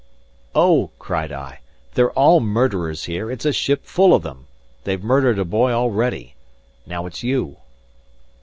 [0.55, 1.59] "O!" cried I,
[1.93, 4.47] "they're all murderers here; it's a ship full of them!
[4.83, 6.33] They've murdered a boy already.
[6.87, 7.57] Now it's you."